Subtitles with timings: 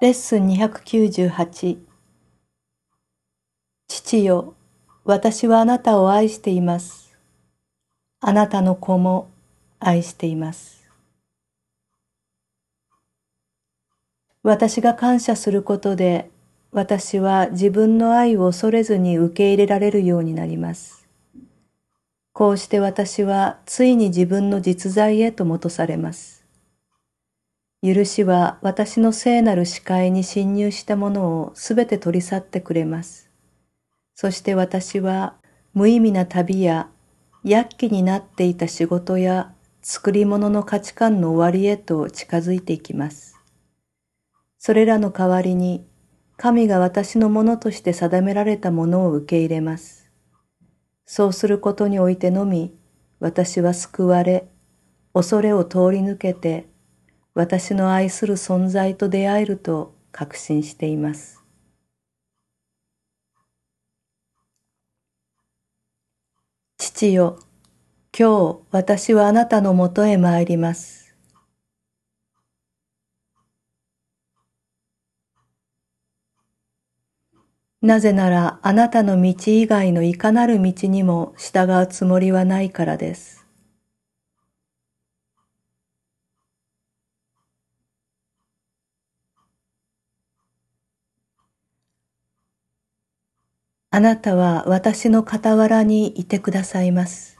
[0.00, 1.76] レッスン298
[3.86, 4.54] 父よ、
[5.04, 7.18] 私はあなたを愛しています。
[8.22, 9.28] あなたの子も
[9.78, 10.88] 愛しています。
[14.42, 16.30] 私が感謝することで、
[16.72, 21.06] 私は自分の愛を恐れずに受け入れられるようになります。
[22.32, 26.39] こうして私はついに自分の実在へと戻されます。
[27.82, 33.30] 許しは私の聖なる視界に侵入したものをすべて取り去ってくれます。
[34.14, 35.36] そして私は
[35.72, 36.90] 無意味な旅や
[37.42, 43.38] 躍起になっていた仕事や作り物の価値観の終わりへと近づいていきます。
[44.58, 45.86] それらの代わりに
[46.36, 50.10] 神が私のものとして定められたものを受け入れます。
[51.06, 52.74] そうすることにおいてのみ
[53.20, 54.48] 私は救われ、
[55.14, 56.66] 恐れを通り抜けて
[57.34, 61.42] 私の愛する存在と出会えると確信しています。
[66.78, 67.38] 父よ、
[68.18, 71.14] 今日私はあなたのもとへ参ります。
[77.82, 83.39] なぜならあなたの道以外のいかなる道にも従うつもりはないからです。
[93.92, 97.38] あなたは私の傍らにいてくださいます。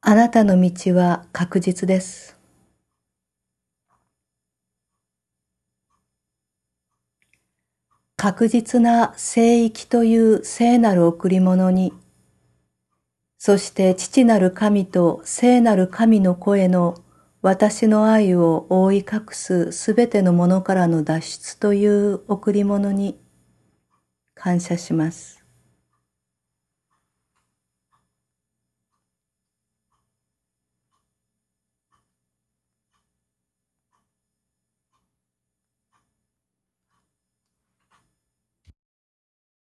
[0.00, 2.36] あなたの道は確実です。
[8.16, 11.92] 確実な聖域という聖なる贈り物に、
[13.38, 16.94] そして父なる神と聖なる神の声の
[17.42, 23.20] 私の愛を覆い隠すすべてのものからの脱出という贈り物に
[24.36, 25.41] 感謝します。